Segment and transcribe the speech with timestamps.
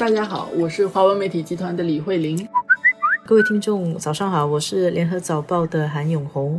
[0.00, 2.48] 大家好，我是华文媒体集团的李慧玲。
[3.26, 6.58] 各位听众，早上好，我是联合早报的韩永红。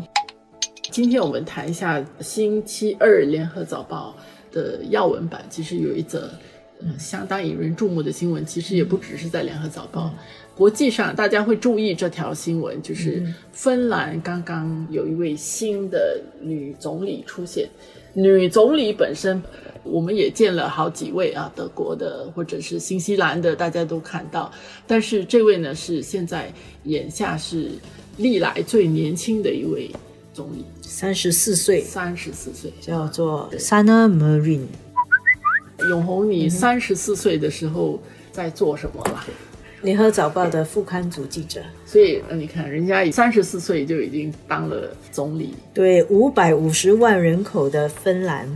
[0.92, 4.16] 今天我们谈一下星期二联合早报
[4.52, 6.30] 的要闻版，其实有一则
[6.82, 10.14] 嗯相当引人注目的新闻，其实也不只是在联合早报，
[10.56, 17.68] 国际上大家会注意这条新闻，就是芬兰刚刚有一位新的女总理出现。
[18.14, 19.42] 女总理本身，
[19.84, 24.52] 我们也见了好几位啊，德国的或者是新西兰的，大家都看到。
[24.86, 26.52] 但是这位呢，是现在
[26.84, 27.72] 眼下是
[28.18, 29.90] 历来最年轻的一位
[30.34, 32.72] 总理，三十四岁，三十四岁。
[32.82, 34.66] 叫做 Sana Marin。
[35.90, 38.00] 永红，你三十四岁的时候
[38.32, 39.24] 在做什么了？
[39.82, 48.48] 联合早报的副刊组记者，所以呃，你看人家三十四岁就已经当了总理，对五百五十万人口的芬兰，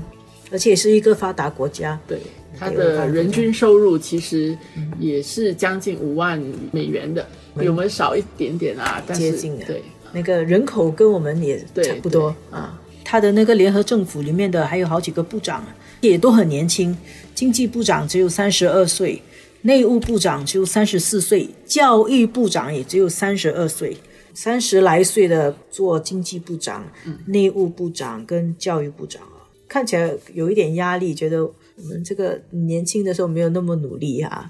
[0.52, 2.00] 而且是一个发达国家。
[2.08, 2.20] 对
[2.58, 4.58] 他的人均收入其实
[5.00, 9.82] 也是将近五万美元的，比我们少一点点啊，但是接近的对。
[10.14, 12.80] 那个人口跟我们也差不多啊。
[13.04, 15.64] 他的那个联合政府里面的还有好几个部长
[16.02, 16.98] 也都很年轻，
[17.34, 19.22] 经济部长只有三十二岁，
[19.66, 23.97] 内务部长只有三十四岁，教育部长也只有三十二岁。
[24.35, 26.85] 三十来岁的做经济部长、
[27.25, 34.47] 内务部长跟教育部长啊，看起来有一点压力，觉得我们这个年轻的时候没有那么努力啊、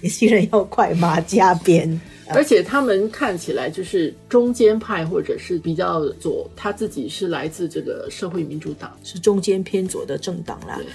[0.00, 2.00] 年轻人要快马加鞭。
[2.28, 10.86] 而且他们看起来就是中间派或者是比较左，他自己是来自这个社会民主党，是中间偏左的政党啦对。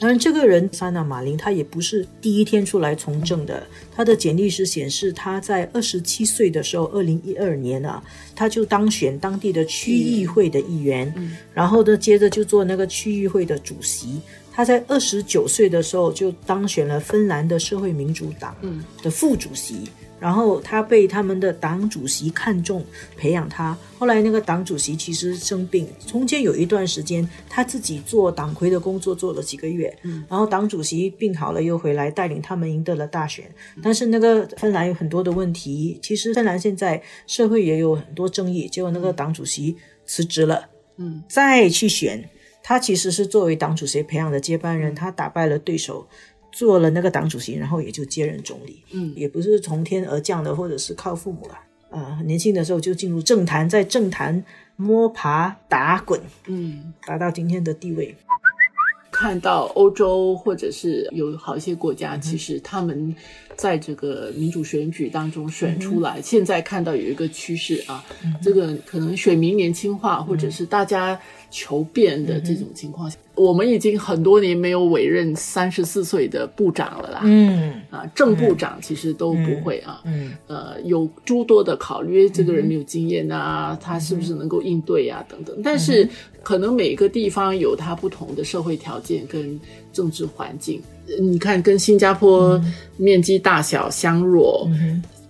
[0.00, 3.62] 当然，这个人萨娜马林他也不是第一天出来从政的。
[3.94, 8.02] 他的简历是显示他在二十七岁的时候，二零一二年啊，
[8.34, 11.14] 他就当选当地的区议会的议员，
[11.52, 14.18] 然后呢，接着就做那个区议会的主席。
[14.50, 18.56] 他在二十九岁的时候就当选了芬兰的社会民主党
[19.02, 19.82] 的副主席。
[20.20, 22.84] 然后他被他们的党主席看中，
[23.16, 23.76] 培养他。
[23.98, 29.94] 后来那个党主席其实生病，中间有一段时间他自己做党魁的工作做了几个月，
[30.28, 33.44] 然后党主席病好了又回来带领他们赢得了大选。
[33.82, 42.28] 但是那个芬兰有很多的问题，其实芬兰现在社会也有很多争议，结果那个党主席辞职了，嗯，再去选。
[42.62, 46.06] 他其实是作为党主席培养的接班人，他打败了对手，
[46.52, 48.82] 做了那个党主席，然后也就接任总理。
[48.92, 49.12] 嗯。
[49.16, 51.58] 也不是从天而降的，或者是靠父母了。
[51.90, 54.44] 啊、年轻的时候就进入政坛，在政坛
[54.76, 58.14] 摸爬打滚，嗯，达到今天的地位。
[59.10, 63.14] 看到欧洲或者是有好一些国家，其实他们
[63.56, 68.04] 在这个民主选举当中选出来，现在看到有一个趋势啊，
[68.40, 77.20] 这个可能选民年轻化，或者是大家求变的这种情况下，我们已经很多年没有委任三十四岁的部长了啦。
[77.24, 77.80] 嗯。
[77.90, 80.32] 啊，正部长其实都不会啊，嗯。
[80.46, 85.56] 呃，有诸多的考虑，这个人没有经验啊，他是不是能够应对啊，等等。
[85.64, 86.06] 但是
[86.42, 89.58] 可能每个地方有它不同的社会条件跟
[89.92, 90.82] 政治环境。
[91.08, 92.60] 呃你看，跟新加坡
[92.96, 94.68] 面积大小相若，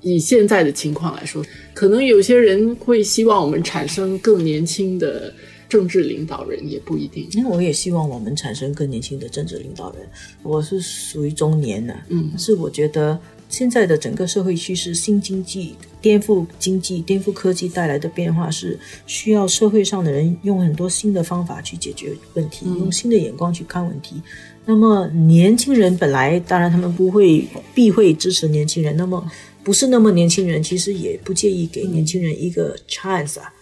[0.03, 1.42] 以现在的情况来说，
[1.72, 5.32] 可能有些人会希望我们产生更年轻的
[5.70, 7.26] 政治领导人，也不一定。
[7.32, 10.00] 因为我也希望我们产生更年轻的政治领导人。
[10.42, 24.20] 我是属于中年呢、嗯是我觉得现在的整个社会趋势，新经济颠覆经济、颠覆科技带来的变化，是需要社会上的人用很多新的方法去解决问题，用新的眼光去看问题。
[24.66, 29.25] 那么年轻人本来当然他们不会避讳支持年轻人，那么
[29.64, 33.53] 不是那么年轻人，其实也不介意给年轻人一个 chance 啊。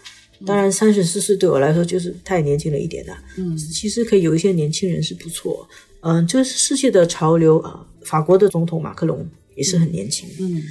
[0.45, 3.17] 当然，三十四岁对我来说就是太年轻了一点了。
[3.37, 5.67] 嗯其实可以有一些年轻人是不错。
[6.01, 7.85] 嗯、这是世界的潮流啊。
[8.03, 10.27] 法国的总统马克龙也是很年轻。
[10.39, 10.63] 嗯，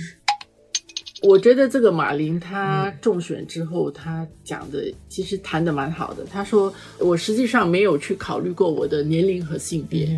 [1.23, 6.25] 我觉得这个马林他中选之后，他讲的其实谈的蛮好的。
[6.25, 10.09] 他说：“我实际上没有去考虑过我的年龄和性别，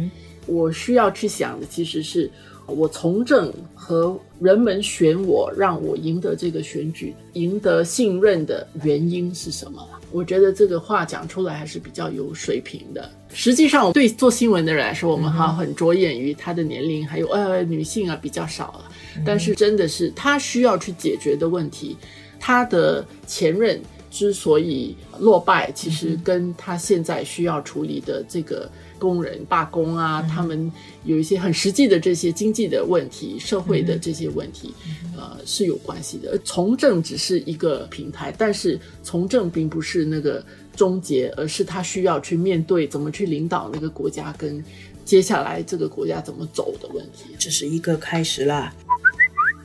[0.46, 2.30] 我需要去想的其实是
[2.70, 13.08] 我从政和人们选我，让我赢得这个选举、赢得信任的原因是什么。”我觉得这个话讲出来还是比较有水平的。
[13.32, 18.84] 实际上，对做新闻的人来说，我们哈很着眼于他的年龄，还有呃女性啊比较少了。
[19.24, 21.96] 但是真的是他需要去解决的问题，
[22.40, 28.68] 他的前任之所以落败，其实跟他现在需要处理的这个
[28.98, 30.70] 工人罢工啊，他们
[31.04, 34.74] 有一些很实际的这些经济的问题、社会的这些问题，
[35.16, 36.36] 呃，是有关系的。
[36.44, 44.62] 从政只是一个平台，但是从政并不是那个终结，而是他需要去面对怎么去领导那个国家，跟
[45.04, 47.34] 接下来这个国家怎么走的问题。
[47.38, 48.74] 这是一个开始啦。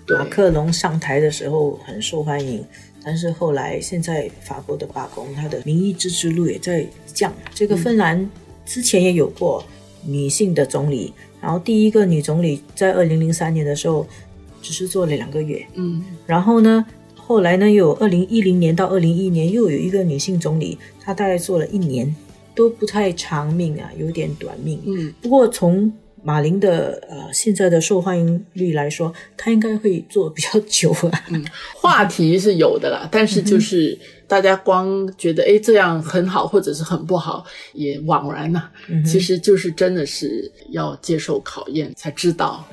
[0.06, 2.64] 对马克龙上台的时候很受欢迎，
[3.04, 7.34] 但是后来现在法国的罢工，他的民意支持率也在降。
[7.54, 8.30] 这个芬兰
[8.66, 9.64] 之前也有过
[10.06, 11.12] 女性的总理，
[11.42, 14.06] 然后第一个女总理在二零零三年的时候
[14.62, 16.86] 只是做了两个月，嗯，然后呢，
[17.16, 22.16] 后来呢又有二零一零年到二零一一年又有一个女性总理，她大概做了一年，
[22.54, 24.80] 都不太长命啊，有点短命。
[24.86, 25.92] 嗯，不过从
[26.26, 31.24] 马林的呃现在的受欢迎率来说， 她应该会做比较久啊。
[31.76, 33.96] 话题是有的啦，但是就是
[34.28, 38.68] 大家光觉得诶这样很好，或者是很不好，也枉然呐、
[39.06, 42.68] 其实就是真的是要接受考验才知道。